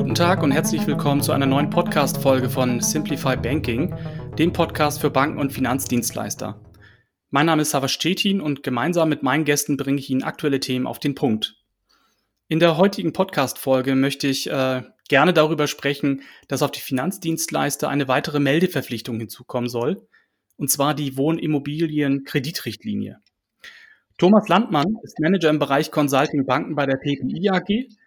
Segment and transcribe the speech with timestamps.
[0.00, 3.94] Guten Tag und herzlich willkommen zu einer neuen Podcast-Folge von Simplify Banking,
[4.38, 6.58] dem Podcast für Banken und Finanzdienstleister.
[7.28, 10.86] Mein Name ist Savas Cetin und gemeinsam mit meinen Gästen bringe ich Ihnen aktuelle Themen
[10.86, 11.58] auf den Punkt.
[12.48, 18.08] In der heutigen Podcast-Folge möchte ich äh, gerne darüber sprechen, dass auf die Finanzdienstleister eine
[18.08, 20.08] weitere Meldeverpflichtung hinzukommen soll,
[20.56, 23.18] und zwar die Wohnimmobilien-Kreditrichtlinie.
[24.16, 27.99] Thomas Landmann ist Manager im Bereich Consulting Banken bei der PPI AG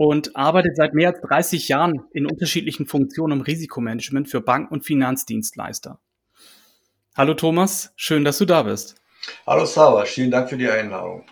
[0.00, 4.82] und arbeitet seit mehr als 30 Jahren in unterschiedlichen Funktionen im Risikomanagement für Banken und
[4.82, 6.00] Finanzdienstleister.
[7.14, 8.94] Hallo Thomas, schön, dass du da bist.
[9.46, 11.26] Hallo Sava, vielen Dank für die Einladung.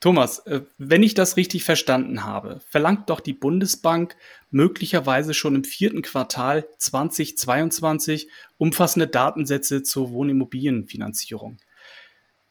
[0.00, 4.16] Thomas, äh, wenn ich das richtig verstanden habe, verlangt doch die Bundesbank
[4.50, 11.58] möglicherweise schon im vierten Quartal 2022 umfassende Datensätze zur Wohnimmobilienfinanzierung.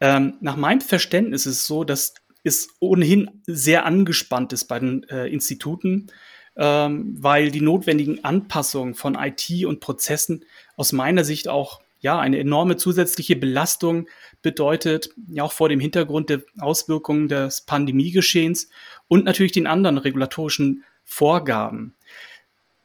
[0.01, 2.13] Ähm, nach meinem Verständnis ist es so, dass
[2.45, 6.07] es ohnehin sehr angespannt ist bei den äh, Instituten,
[6.55, 10.45] ähm, weil die notwendigen Anpassungen von IT und Prozessen
[10.77, 14.07] aus meiner Sicht auch ja eine enorme zusätzliche Belastung
[14.41, 18.69] bedeutet, ja auch vor dem Hintergrund der Auswirkungen des Pandemiegeschehens
[19.07, 21.95] und natürlich den anderen regulatorischen Vorgaben.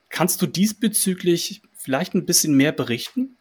[0.08, 3.36] Kannst du diesbezüglich vielleicht ein bisschen mehr berichten?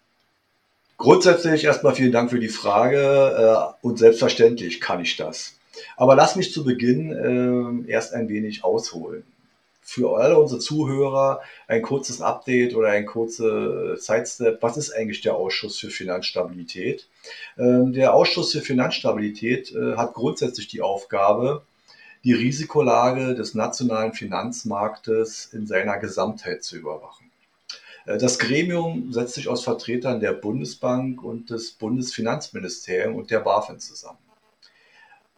[0.97, 5.58] Grundsätzlich erstmal vielen Dank für die Frage äh, und selbstverständlich kann ich das.
[5.97, 9.23] Aber lass mich zu Beginn äh, erst ein wenig ausholen.
[9.81, 14.61] Für alle unsere Zuhörer ein kurzes Update oder ein kurzer Sidestep.
[14.61, 17.07] Was ist eigentlich der Ausschuss für Finanzstabilität?
[17.57, 21.63] Ähm, der Ausschuss für Finanzstabilität äh, hat grundsätzlich die Aufgabe,
[22.23, 27.31] die Risikolage des nationalen Finanzmarktes in seiner Gesamtheit zu überwachen.
[28.05, 33.79] Äh, das Gremium setzt sich aus Vertretern der Bundesbank und des Bundesfinanzministeriums und der BaFin
[33.79, 34.19] zusammen.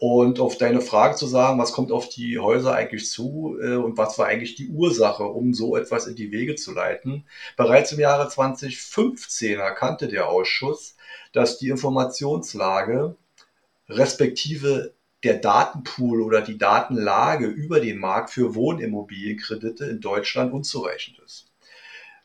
[0.03, 3.99] Und auf deine Frage zu sagen, was kommt auf die Häuser eigentlich zu äh, und
[3.99, 7.27] was war eigentlich die Ursache, um so etwas in die Wege zu leiten.
[7.55, 10.95] Bereits im Jahre 2015 erkannte der Ausschuss,
[11.33, 13.15] dass die Informationslage
[13.89, 21.51] respektive der Datenpool oder die Datenlage über den Markt für Wohnimmobilienkredite in Deutschland unzureichend ist.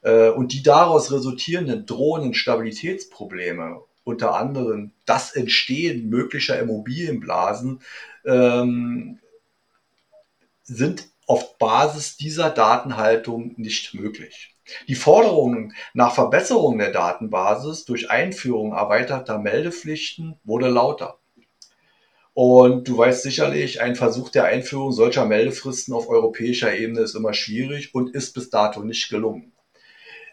[0.00, 7.80] Äh, und die daraus resultierenden drohenden Stabilitätsprobleme, unter anderem das Entstehen möglicher Immobilienblasen,
[8.24, 9.18] ähm,
[10.62, 14.54] sind auf Basis dieser Datenhaltung nicht möglich.
[14.86, 21.18] Die Forderungen nach Verbesserung der Datenbasis durch Einführung erweiterter Meldepflichten wurde lauter.
[22.32, 27.32] Und du weißt sicherlich, ein Versuch der Einführung solcher Meldefristen auf europäischer Ebene ist immer
[27.32, 29.52] schwierig und ist bis dato nicht gelungen.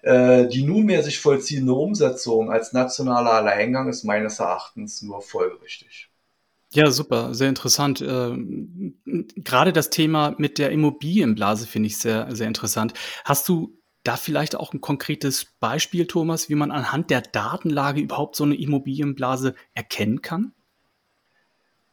[0.04, 6.10] Äh, die nunmehr sich vollziehende Umsetzung als nationaler Alleingang ist meines Erachtens nur folgerichtig.
[6.74, 8.04] Ja, super, sehr interessant.
[8.06, 12.94] Ähm, gerade das Thema mit der Immobilienblase finde ich sehr, sehr interessant.
[13.24, 18.36] Hast du da vielleicht auch ein konkretes Beispiel, Thomas, wie man anhand der Datenlage überhaupt
[18.36, 20.52] so eine Immobilienblase erkennen kann?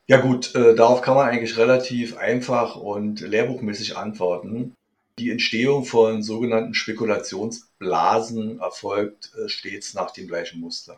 [0.08, 4.74] Ja gut, äh, darauf kann man eigentlich relativ einfach und lehrbuchmäßig antworten.
[5.20, 10.96] Die Entstehung von sogenannten Spekulationsblasen erfolgt äh, stets nach dem gleichen Muster.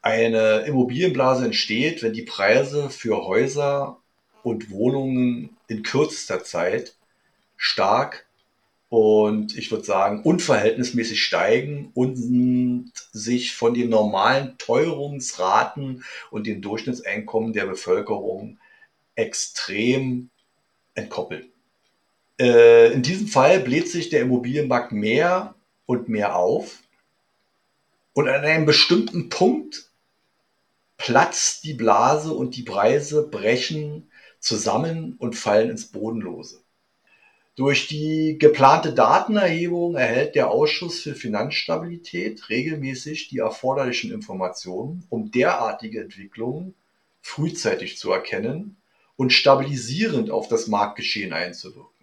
[0.00, 3.98] Eine Immobilienblase entsteht, wenn die Preise für Häuser
[4.42, 6.94] und Wohnungen in kürzester Zeit
[7.58, 8.26] stark
[8.88, 17.52] und ich würde sagen unverhältnismäßig steigen und sich von den normalen Teuerungsraten und den Durchschnittseinkommen
[17.52, 18.56] der Bevölkerung
[19.14, 20.30] extrem
[20.94, 21.52] entkoppeln.
[22.40, 25.54] Äh, in diesem Fall bläht sich der Immobilienmarkt mehr
[25.86, 26.82] und mehr auf.
[28.12, 29.90] Und an einem bestimmten Punkt
[30.96, 34.10] platzt die Blase und die Preise brechen
[34.40, 36.60] zusammen und fallen ins Bodenlose.
[37.56, 46.02] Durch die geplante Datenerhebung erhält der Ausschuss für Finanzstabilität regelmäßig die erforderlichen Informationen, um derartige
[46.02, 46.74] Entwicklungen
[47.20, 48.76] frühzeitig zu erkennen
[49.16, 51.97] und stabilisierend auf das Marktgeschehen einzuwirken.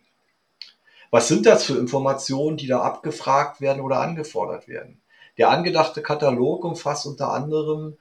[1.16, 5.00] Was sind das für Informationen, die da abgefragt werden oder angefordert werden?
[5.38, 7.98] Der angedachte Katalog umfasst unter anderem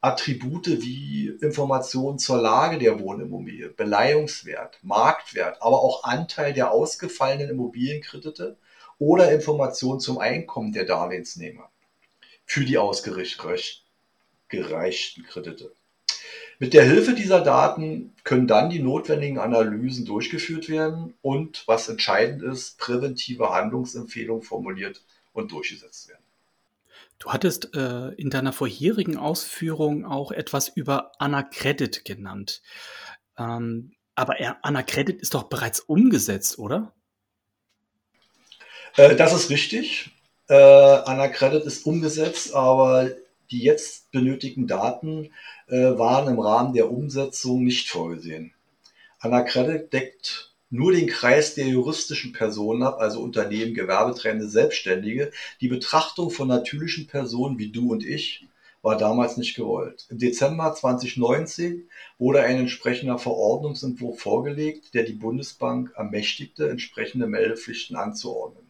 [0.00, 8.56] Attribute wie Informationen zur Lage der Wohnimmobilie, Beleihungswert, Marktwert, aber auch Anteil der ausgefallenen Immobilienkredite
[9.00, 11.68] oder Informationen zum Einkommen der Darlehensnehmer
[12.46, 13.82] für die ausgereichten
[14.48, 15.72] Kredite.
[16.60, 22.42] Mit der Hilfe dieser Daten können dann die notwendigen Analysen durchgeführt werden und, was entscheidend
[22.42, 25.02] ist, präventive Handlungsempfehlungen formuliert
[25.32, 26.22] und durchgesetzt werden.
[27.18, 32.60] Du hattest äh, in deiner vorherigen Ausführung auch etwas über Anacredit genannt.
[33.38, 36.92] Ähm, aber Anacredit ist doch bereits umgesetzt, oder?
[38.96, 40.10] Äh, das ist richtig.
[40.50, 43.12] Äh, Anacredit ist umgesetzt, aber
[43.50, 45.30] die jetzt benötigten Daten
[45.68, 48.52] äh, waren im Rahmen der Umsetzung nicht vorgesehen.
[49.18, 55.32] Anacredit deckt nur den Kreis der juristischen Personen ab, also Unternehmen, Gewerbetreibende, Selbstständige.
[55.60, 58.46] Die Betrachtung von natürlichen Personen wie du und ich
[58.82, 60.06] war damals nicht gewollt.
[60.08, 61.88] Im Dezember 2019
[62.18, 68.64] wurde ein entsprechender Verordnungsentwurf vorgelegt, der die Bundesbank ermächtigte, entsprechende Meldepflichten anzuordnen.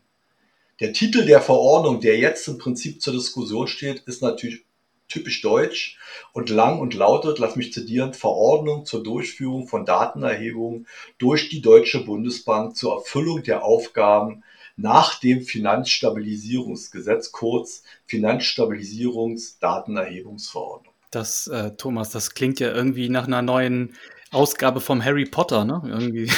[0.80, 4.64] Der Titel der Verordnung, der jetzt im Prinzip zur Diskussion steht, ist natürlich
[5.10, 5.98] typisch deutsch
[6.32, 10.86] und lang und lautet, lass mich zitieren, Verordnung zur Durchführung von Datenerhebungen
[11.18, 14.44] durch die Deutsche Bundesbank zur Erfüllung der Aufgaben
[14.76, 20.94] nach dem Finanzstabilisierungsgesetz, kurz Finanzstabilisierungsdatenerhebungsverordnung.
[21.10, 23.96] Das, äh, Thomas, das klingt ja irgendwie nach einer neuen
[24.30, 25.82] Ausgabe vom Harry Potter, ne?
[25.84, 26.30] Irgendwie,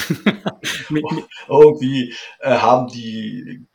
[1.49, 3.67] irgendwie äh, haben die,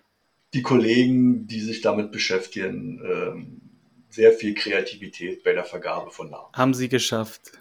[0.53, 3.66] die Kollegen, die sich damit beschäftigen, ähm,
[4.09, 6.51] sehr viel Kreativität bei der Vergabe von Namen.
[6.53, 7.51] Haben Sie geschafft.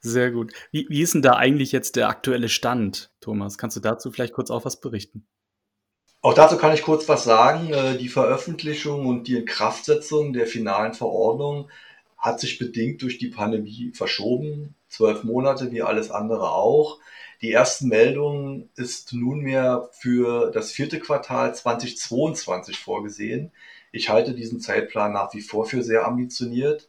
[0.00, 0.52] Sehr gut.
[0.72, 3.58] Wie, wie ist denn da eigentlich jetzt der aktuelle Stand, Thomas?
[3.58, 5.26] Kannst du dazu vielleicht kurz auch was berichten?
[6.22, 7.72] Auch dazu kann ich kurz was sagen.
[7.72, 11.70] Äh, die Veröffentlichung und die Inkraftsetzung der finalen Verordnung
[12.18, 14.74] hat sich bedingt durch die Pandemie verschoben.
[14.88, 16.98] Zwölf Monate wie alles andere auch.
[17.40, 23.52] Die ersten Meldungen ist nunmehr für das vierte Quartal 2022 vorgesehen.
[23.92, 26.88] Ich halte diesen Zeitplan nach wie vor für sehr ambitioniert.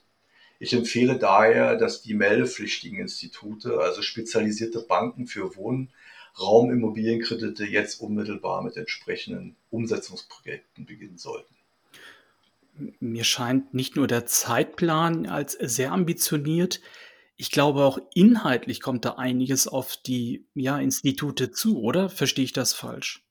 [0.60, 8.78] Ich empfehle daher, dass die meldepflichtigen Institute, also spezialisierte Banken für Wohnraumimmobilienkredite, jetzt unmittelbar mit
[8.78, 11.56] entsprechenden Umsetzungsprojekten beginnen sollten.
[13.00, 16.80] Mir scheint nicht nur der Zeitplan als sehr ambitioniert,
[17.42, 22.08] ich glaube auch inhaltlich kommt da einiges auf die ja, Institute zu, oder?
[22.08, 23.24] Verstehe ich das falsch?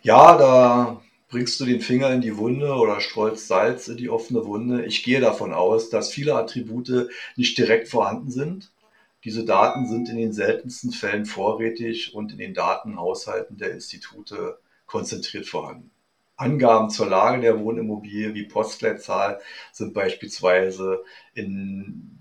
[0.00, 1.02] Ja, da
[1.34, 4.86] bringst du den Finger in die Wunde oder streust Salz in die offene Wunde.
[4.86, 8.70] Ich gehe davon aus, dass viele Attribute nicht direkt vorhanden sind.
[9.24, 15.46] Diese Daten sind in den seltensten Fällen vorrätig und in den Datenhaushalten der Institute konzentriert
[15.46, 15.90] vorhanden.
[16.36, 19.40] Angaben zur Lage der Wohnimmobilie wie Postleitzahl
[19.72, 21.02] sind beispielsweise
[21.34, 22.20] in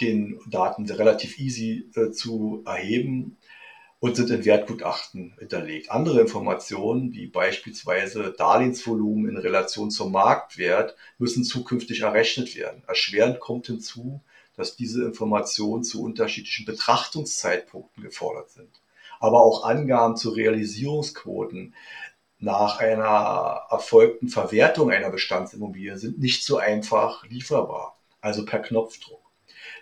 [0.00, 3.36] den Daten relativ easy äh, zu erheben
[4.00, 5.90] und sind in Wertgutachten hinterlegt.
[5.90, 12.82] Andere Informationen, wie beispielsweise Darlehensvolumen in Relation zum Marktwert, müssen zukünftig errechnet werden.
[12.86, 14.22] Erschwerend kommt hinzu,
[14.56, 18.80] dass diese Informationen zu unterschiedlichen Betrachtungszeitpunkten gefordert sind.
[19.20, 21.74] Aber auch Angaben zu Realisierungsquoten
[22.38, 29.19] nach einer erfolgten Verwertung einer Bestandsimmobilie sind nicht so einfach lieferbar, also per Knopfdruck.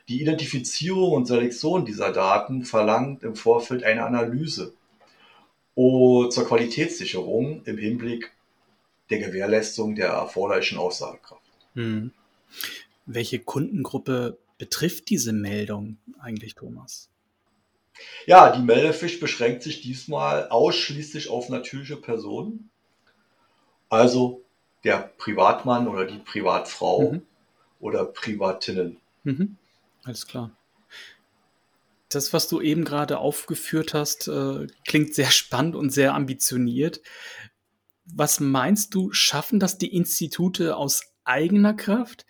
[0.08, 4.72] Die Identifizierung und Selektion dieser Daten verlangt im Vorfeld eine Analyse
[5.74, 8.32] zur Qualitätssicherung im Hinblick
[9.10, 11.42] der Gewährleistung der erforderlichen Aussagekraft.
[11.74, 12.10] Hm.
[13.06, 17.10] Welche Kundengruppe betrifft diese Meldung eigentlich, Thomas?
[18.26, 22.70] Ja, die Meldepflicht beschränkt sich diesmal ausschließlich auf natürliche Personen,
[23.88, 24.42] also
[24.84, 27.22] der Privatmann oder die Privatfrau mhm.
[27.78, 28.98] oder Privatinnen.
[29.22, 29.56] Mhm.
[30.04, 30.50] Alles klar.
[32.08, 37.02] Das, was du eben gerade aufgeführt hast, äh, klingt sehr spannend und sehr ambitioniert.
[38.06, 42.24] Was meinst du, schaffen das die Institute aus eigener Kraft?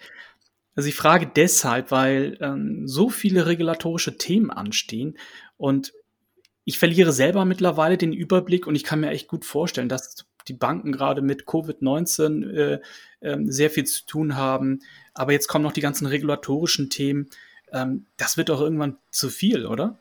[0.75, 5.17] Also ich frage deshalb, weil ähm, so viele regulatorische Themen anstehen
[5.57, 5.93] und
[6.65, 10.53] ich verliere selber mittlerweile den Überblick und ich kann mir echt gut vorstellen, dass die
[10.53, 12.81] Banken gerade mit Covid-19 äh,
[13.21, 14.81] äh, sehr viel zu tun haben.
[15.15, 17.29] Aber jetzt kommen noch die ganzen regulatorischen Themen.
[17.73, 19.97] Ähm, das wird doch irgendwann zu viel, oder?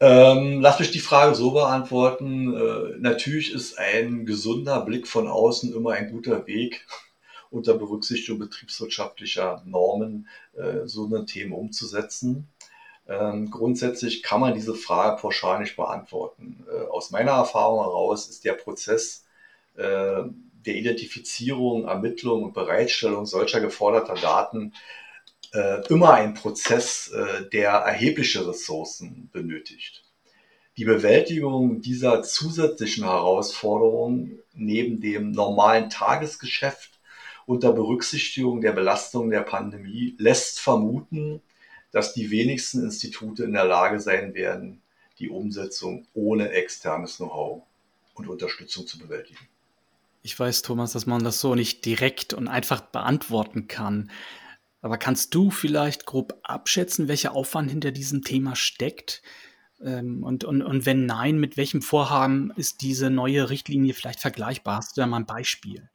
[0.00, 2.54] Ähm, lass mich die Frage so beantworten.
[2.54, 6.86] Äh, natürlich ist ein gesunder Blick von außen immer ein guter Weg,
[7.50, 12.48] unter Berücksichtigung betriebswirtschaftlicher Normen äh, so eine Themen umzusetzen.
[13.08, 16.66] Ähm, grundsätzlich kann man diese Frage pauschal nicht beantworten.
[16.68, 19.24] Äh, aus meiner Erfahrung heraus ist der Prozess
[19.76, 20.22] äh,
[20.66, 24.72] der Identifizierung, Ermittlung und Bereitstellung solcher geforderter Daten
[25.52, 30.04] äh, immer ein Prozess, äh, der erhebliche Ressourcen benötigt.
[30.76, 36.98] Die Bewältigung dieser zusätzlichen Herausforderungen neben dem normalen Tagesgeschäft
[37.44, 41.42] unter Berücksichtigung der Belastung der Pandemie lässt vermuten,
[41.90, 44.80] dass die wenigsten Institute in der Lage sein werden,
[45.18, 47.62] die Umsetzung ohne externes Know-how
[48.14, 49.46] und Unterstützung zu bewältigen.
[50.22, 54.10] Ich weiß, Thomas, dass man das so nicht direkt und einfach beantworten kann.
[54.82, 59.22] Aber kannst du vielleicht grob abschätzen, welcher Aufwand hinter diesem Thema steckt?
[59.82, 64.78] Ähm, und, und, und wenn nein, mit welchem Vorhaben ist diese neue Richtlinie vielleicht vergleichbar?
[64.78, 65.88] Hast du da mal ein Beispiel?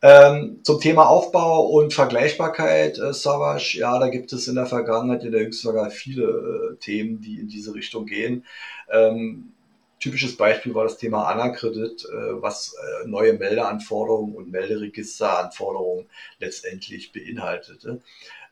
[0.00, 5.24] Ähm, zum Thema Aufbau und Vergleichbarkeit, äh, Savage, ja, da gibt es in der Vergangenheit,
[5.24, 8.46] in der jüngsten Vergangenheit viele äh, Themen, die in diese Richtung gehen.
[8.90, 9.54] Ähm,
[9.98, 16.06] typisches Beispiel war das Thema Anakredit, äh, was äh, neue Meldeanforderungen und Melderegisteranforderungen
[16.38, 18.00] letztendlich beinhaltete.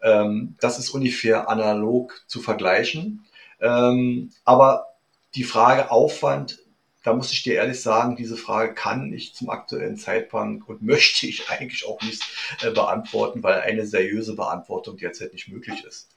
[0.02, 3.24] Ähm, das ist ungefähr analog zu vergleichen.
[3.60, 4.86] Ähm, aber
[5.34, 6.58] die Frage Aufwand
[7.06, 11.28] da muss ich dir ehrlich sagen, diese Frage kann ich zum aktuellen Zeitpunkt und möchte
[11.28, 12.20] ich eigentlich auch nicht
[12.62, 16.08] äh, beantworten, weil eine seriöse Beantwortung derzeit nicht möglich ist.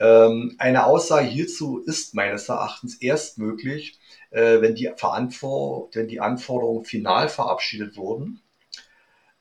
[0.00, 3.98] Ähm, eine Aussage hierzu ist meines Erachtens erst möglich,
[4.30, 8.40] äh, wenn, die wenn die Anforderungen final verabschiedet wurden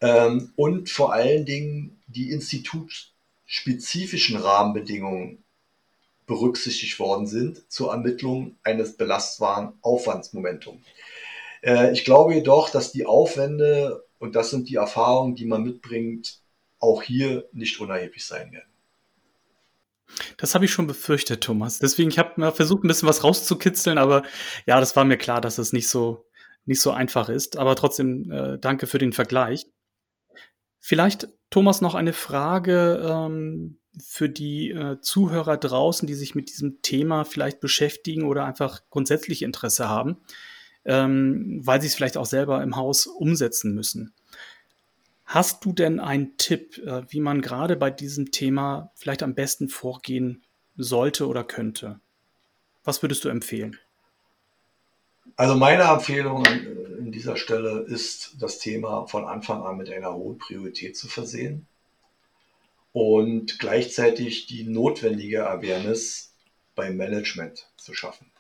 [0.02, 5.44] ähm, und vor allen Dingen die institutspezifischen Rahmenbedingungen
[6.26, 10.86] berücksichtigt worden sind zur Ermittlung eines belastbaren Aufwandsmomentums.
[11.62, 16.42] Äh, ich glaube jedoch, dass die Aufwände, und das sind die Erfahrungen, die man mitbringt,
[16.80, 18.70] auch hier nicht unerheblich sein werden.
[20.38, 21.80] Das habe ich schon befürchtet, Thomas.
[21.80, 24.24] Deswegen, ich habe versucht, ein bisschen was rauszukitzeln, aber
[24.66, 26.26] ja, das war mir klar, dass es nicht so,
[26.66, 27.58] nicht so einfach ist.
[27.58, 29.68] Aber trotzdem, äh, danke für den Vergleich.
[30.80, 36.82] Vielleicht, Thomas, noch eine Frage, ähm, für die äh, Zuhörer draußen, die sich mit diesem
[36.82, 40.18] Thema vielleicht beschäftigen oder einfach grundsätzlich Interesse haben,
[40.86, 44.14] ähm, weil sie es vielleicht auch selber im Haus umsetzen müssen.
[45.32, 49.70] Hast du denn einen Tipp, äh, wie man gerade bei diesem Thema vielleicht am besten
[49.70, 50.42] vorgehen
[50.76, 52.00] sollte oder könnte?
[52.84, 53.78] Was würdest du empfehlen?
[55.36, 60.40] Also meine Empfehlung an dieser Stelle ist, das Thema von Anfang an mit einer hohen
[60.40, 61.68] Priorität zu versehen
[62.92, 66.34] und gleichzeitig die notwendige Awareness
[66.74, 68.32] beim Management zu schaffen.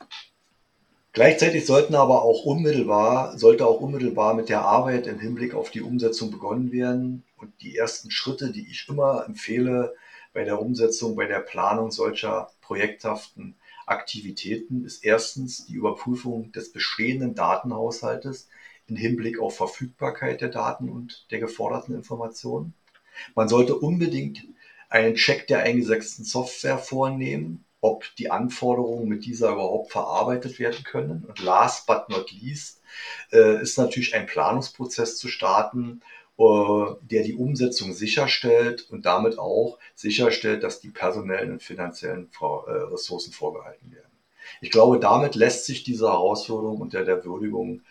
[1.11, 5.81] Gleichzeitig sollten aber auch unmittelbar, sollte auch unmittelbar mit der Arbeit im Hinblick auf die
[5.81, 7.23] Umsetzung begonnen werden.
[7.37, 9.95] Und die ersten Schritte, die ich immer empfehle
[10.33, 13.55] bei der Umsetzung, bei der Planung solcher projekthaften
[13.87, 18.47] Aktivitäten, ist erstens die Überprüfung des bestehenden Datenhaushaltes
[18.87, 22.75] im Hinblick auf Verfügbarkeit der Daten und der geforderten Informationen.
[23.33, 24.45] Man sollte unbedingt
[24.89, 31.25] einen Check der eingesetzten Software vornehmen, ob die Anforderungen mit dieser überhaupt verarbeitet werden können.
[31.27, 32.81] Und last but not least
[33.31, 36.01] äh, ist natürlich ein Planungsprozess zu starten,
[36.37, 36.43] äh,
[37.01, 42.71] der die Umsetzung sicherstellt und damit auch sicherstellt, dass die personellen und finanziellen Vor äh,
[42.91, 44.05] Ressourcen vorgehalten werden.
[44.61, 47.81] Ich glaube, damit lässt sich diese Herausforderung unter der Würdigung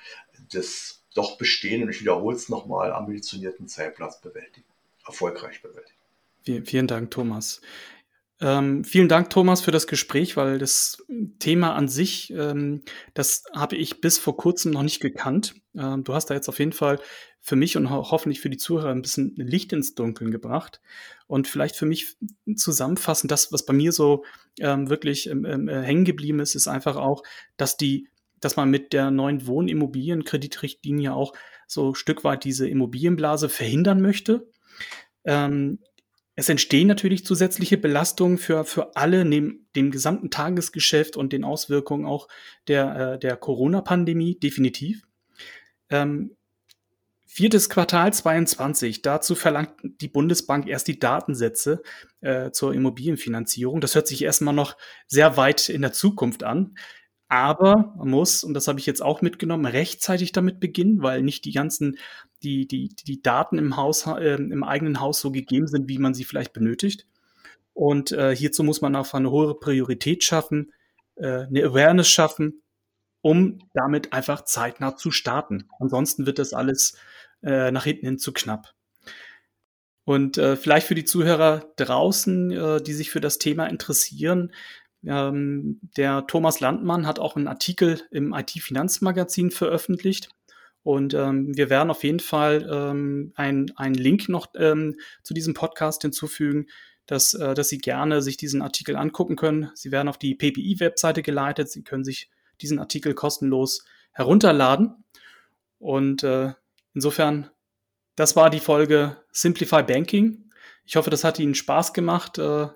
[0.52, 4.68] des doch bestehenden, ich wiederhole es nochmal, ambitionierten Zeitplatz bewältigen
[5.08, 6.64] erfolgreich bewältigen.
[6.66, 7.60] Vielen Dank, Thomas.
[8.40, 11.04] Ähm, vielen Dank, Thomas, für das Gespräch, weil das
[11.40, 12.82] Thema an sich, ähm,
[13.14, 15.56] das habe ich bis vor kurzem noch nicht gekannt.
[15.74, 17.00] Ähm, du hast da jetzt auf jeden Fall
[17.40, 20.80] für mich und ho hoffentlich für die Zuhörer ein bisschen Licht ins Dunkeln gebracht.
[21.26, 22.16] Und vielleicht für mich
[22.54, 24.24] zusammenfassend, das, was bei mir so
[24.60, 27.24] ähm, wirklich äh, hängen geblieben ist, ist einfach auch,
[27.56, 28.08] dass die,
[28.40, 31.32] dass man mit der neuen Wohnimmobilienkreditrichtlinie auch
[31.66, 34.48] so ein Stück weit diese Immobilienblase verhindern möchte
[35.24, 35.80] ähm,
[36.38, 42.06] es entstehen natürlich zusätzliche Belastungen für, für alle neben dem gesamten Tagesgeschäft und den Auswirkungen
[42.06, 42.28] auch
[42.68, 45.02] der, äh, der Corona-Pandemie, definitiv.
[45.90, 46.36] Ähm,
[47.26, 51.82] viertes Quartal 22, dazu verlangt die Bundesbank erst die Datensätze
[52.20, 53.80] äh, zur Immobilienfinanzierung.
[53.80, 54.76] Das hört sich erstmal noch
[55.08, 56.76] sehr weit in der Zukunft an.
[57.26, 61.44] Aber man muss, und das habe ich jetzt auch mitgenommen, rechtzeitig damit beginnen, weil nicht
[61.44, 61.98] die ganzen,
[62.42, 66.14] die, die, die Daten im Haus, äh, im eigenen Haus so gegeben sind, wie man
[66.14, 67.06] sie vielleicht benötigt.
[67.74, 70.72] Und äh, hierzu muss man auch eine hohe Priorität schaffen,
[71.16, 72.62] äh, eine Awareness schaffen,
[73.20, 75.68] um damit einfach zeitnah zu starten.
[75.78, 76.96] Ansonsten wird das alles
[77.42, 78.74] äh, nach hinten hin zu knapp.
[80.04, 84.52] Und äh, vielleicht für die Zuhörer draußen, äh, die sich für das Thema interessieren,
[85.04, 90.30] ähm, der Thomas Landmann hat auch einen Artikel im IT-Finanzmagazin veröffentlicht.
[90.82, 96.02] Und ähm, wir werden auf jeden Fall ähm, einen Link noch ähm, zu diesem Podcast
[96.02, 96.66] hinzufügen,
[97.06, 99.70] dass, äh, dass Sie gerne sich diesen Artikel angucken können.
[99.74, 101.70] Sie werden auf die PPI-Webseite geleitet.
[101.70, 102.30] Sie können sich
[102.60, 105.04] diesen Artikel kostenlos herunterladen.
[105.78, 106.52] Und äh,
[106.94, 107.50] insofern,
[108.16, 110.50] das war die Folge Simplify Banking.
[110.84, 112.38] Ich hoffe, das hat Ihnen Spaß gemacht.
[112.38, 112.68] Äh,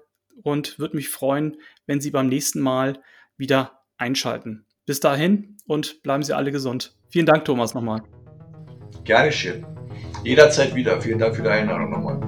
[0.43, 3.03] und würde mich freuen, wenn Sie beim nächsten Mal
[3.37, 4.67] wieder einschalten.
[4.87, 6.97] Bis dahin und bleiben Sie alle gesund.
[7.09, 8.03] Vielen Dank, Thomas, nochmal.
[9.05, 9.67] Gerne schön.
[10.25, 11.01] Jederzeit wieder.
[11.01, 12.21] Vielen Dank für die Einladung nochmal.